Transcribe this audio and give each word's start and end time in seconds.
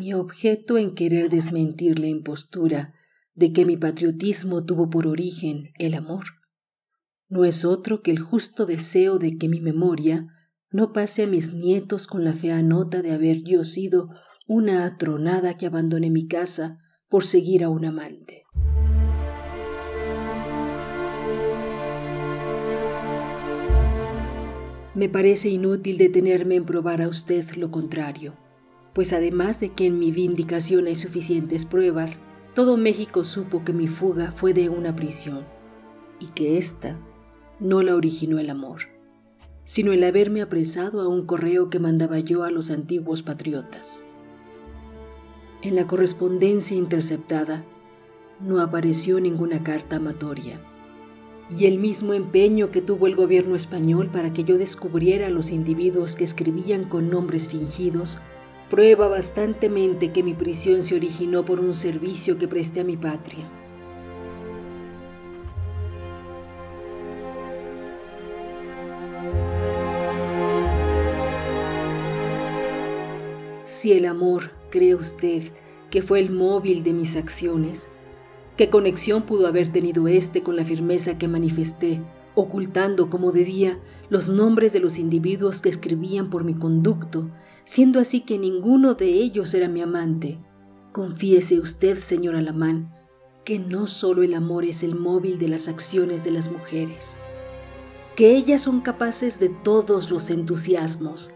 Mi 0.00 0.14
objeto 0.14 0.78
en 0.78 0.94
querer 0.94 1.30
desmentir 1.30 1.98
la 1.98 2.06
impostura 2.06 2.94
de 3.34 3.52
que 3.52 3.64
mi 3.64 3.76
patriotismo 3.76 4.64
tuvo 4.64 4.90
por 4.90 5.06
origen 5.06 5.58
el 5.78 5.94
amor 5.94 6.24
no 7.34 7.44
es 7.44 7.64
otro 7.64 8.00
que 8.00 8.10
el 8.10 8.20
justo 8.20 8.64
deseo 8.64 9.18
de 9.18 9.36
que 9.36 9.48
mi 9.48 9.60
memoria 9.60 10.28
no 10.70 10.92
pase 10.92 11.24
a 11.24 11.26
mis 11.26 11.52
nietos 11.52 12.06
con 12.06 12.22
la 12.22 12.32
fea 12.32 12.62
nota 12.62 13.02
de 13.02 13.12
haber 13.12 13.42
yo 13.42 13.64
sido 13.64 14.08
una 14.46 14.84
atronada 14.84 15.56
que 15.56 15.66
abandoné 15.66 16.10
mi 16.10 16.28
casa 16.28 16.78
por 17.08 17.24
seguir 17.24 17.64
a 17.64 17.70
un 17.70 17.84
amante. 17.86 18.42
Me 24.94 25.08
parece 25.08 25.48
inútil 25.48 25.98
detenerme 25.98 26.54
en 26.54 26.64
probar 26.64 27.02
a 27.02 27.08
usted 27.08 27.50
lo 27.56 27.72
contrario, 27.72 28.36
pues 28.94 29.12
además 29.12 29.60
de 29.60 29.70
que 29.70 29.86
en 29.86 29.98
mi 29.98 30.12
vindicación 30.12 30.86
hay 30.86 30.94
suficientes 30.94 31.64
pruebas, 31.64 32.22
todo 32.54 32.76
México 32.76 33.24
supo 33.24 33.64
que 33.64 33.72
mi 33.72 33.88
fuga 33.88 34.30
fue 34.30 34.54
de 34.54 34.68
una 34.68 34.94
prisión 34.94 35.44
y 36.20 36.28
que 36.28 36.56
ésta 36.56 36.96
no 37.58 37.82
la 37.82 37.96
originó 37.96 38.38
el 38.38 38.50
amor, 38.50 38.82
sino 39.64 39.92
el 39.92 40.04
haberme 40.04 40.40
apresado 40.40 41.00
a 41.00 41.08
un 41.08 41.26
correo 41.26 41.70
que 41.70 41.80
mandaba 41.80 42.20
yo 42.20 42.44
a 42.44 42.50
los 42.50 42.70
antiguos 42.70 43.22
patriotas. 43.22 44.04
En 45.62 45.74
la 45.74 45.86
correspondencia 45.86 46.76
interceptada 46.76 47.64
no 48.38 48.60
apareció 48.60 49.18
ninguna 49.20 49.62
carta 49.64 49.96
amatoria 49.96 50.60
y 51.50 51.66
el 51.66 51.78
mismo 51.78 52.14
empeño 52.14 52.70
que 52.70 52.80
tuvo 52.80 53.06
el 53.06 53.16
gobierno 53.16 53.54
español 53.54 54.10
para 54.10 54.32
que 54.32 54.44
yo 54.44 54.58
descubriera 54.58 55.26
a 55.26 55.30
los 55.30 55.50
individuos 55.50 56.16
que 56.16 56.24
escribían 56.24 56.84
con 56.84 57.10
nombres 57.10 57.48
fingidos, 57.48 58.18
prueba 58.68 59.08
bastantemente 59.08 60.12
que 60.12 60.22
mi 60.22 60.34
prisión 60.34 60.82
se 60.82 60.94
originó 60.94 61.44
por 61.44 61.60
un 61.60 61.74
servicio 61.74 62.38
que 62.38 62.48
presté 62.48 62.80
a 62.80 62.84
mi 62.84 62.96
patria. 62.96 63.48
Si 73.64 73.92
el 73.92 74.06
amor, 74.06 74.50
cree 74.70 74.94
usted, 74.94 75.42
que 75.90 76.02
fue 76.02 76.20
el 76.20 76.30
móvil 76.30 76.82
de 76.82 76.92
mis 76.92 77.16
acciones, 77.16 77.88
¿Qué 78.56 78.70
conexión 78.70 79.22
pudo 79.22 79.48
haber 79.48 79.66
tenido 79.66 80.06
éste 80.06 80.44
con 80.44 80.54
la 80.54 80.64
firmeza 80.64 81.18
que 81.18 81.26
manifesté, 81.26 82.00
ocultando 82.34 83.10
como 83.10 83.32
debía 83.32 83.78
los 84.08 84.28
nombres 84.28 84.72
de 84.72 84.80
los 84.80 84.98
individuos 84.98 85.60
que 85.60 85.68
escribían 85.68 86.30
por 86.30 86.44
mi 86.44 86.54
conducto, 86.54 87.30
siendo 87.64 88.00
así 88.00 88.20
que 88.20 88.38
ninguno 88.38 88.94
de 88.94 89.06
ellos 89.06 89.54
era 89.54 89.68
mi 89.68 89.80
amante? 89.80 90.38
Confiese 90.92 91.58
usted, 91.58 91.98
señor 91.98 92.36
Alamán, 92.36 92.94
que 93.44 93.58
no 93.58 93.86
solo 93.86 94.22
el 94.22 94.34
amor 94.34 94.64
es 94.64 94.82
el 94.82 94.94
móvil 94.94 95.38
de 95.38 95.48
las 95.48 95.68
acciones 95.68 96.24
de 96.24 96.30
las 96.30 96.50
mujeres, 96.50 97.18
que 98.16 98.36
ellas 98.36 98.62
son 98.62 98.80
capaces 98.80 99.38
de 99.40 99.48
todos 99.48 100.10
los 100.10 100.30
entusiasmos 100.30 101.32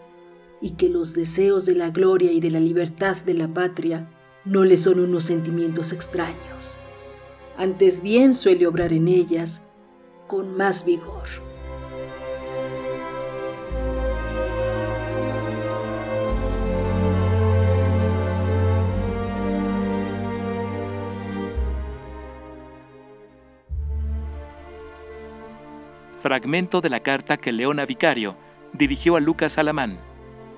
y 0.61 0.71
que 0.71 0.89
los 0.89 1.15
deseos 1.15 1.67
de 1.67 1.75
la 1.75 1.91
gloria 1.91 2.33
y 2.33 2.41
de 2.41 2.51
la 2.51 2.61
libertad 2.61 3.17
de 3.17 3.35
la 3.35 3.53
patria 3.53 4.11
no 4.45 4.65
le 4.65 4.77
son 4.77 5.01
unos 5.01 5.25
sentimientos 5.25 5.93
extraños 5.93 6.79
antes 7.59 8.03
bien 8.03 8.35
suele 8.35 8.69
obrar 8.69 8.93
en 8.93 9.09
ellas 9.09 9.65
con 10.29 10.57
más 10.57 10.85
vigor. 10.85 11.27
Fragmento 26.21 26.81
de 26.81 26.91
la 26.91 27.01
carta 27.01 27.37
que 27.37 27.53
Leona 27.53 27.87
Vicario 27.87 28.37
dirigió 28.73 29.17
a 29.17 29.21
Lucas 29.21 29.57
Alamán, 29.57 29.99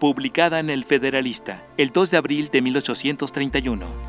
publicada 0.00 0.58
en 0.58 0.68
El 0.68 0.84
Federalista 0.84 1.64
el 1.76 1.90
2 1.90 2.10
de 2.10 2.16
abril 2.16 2.48
de 2.48 2.60
1831. 2.62 3.99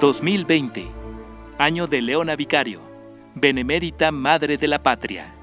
2020, 0.00 0.88
año 1.56 1.86
de 1.86 2.02
Leona 2.02 2.36
Vicario, 2.36 2.80
Benemérita 3.34 4.12
Madre 4.12 4.58
de 4.58 4.66
la 4.66 4.82
Patria. 4.82 5.34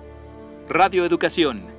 Radio 0.69 1.05
Educación 1.05 1.72